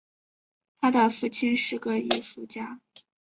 [0.79, 2.79] 他的父亲是个艺术家。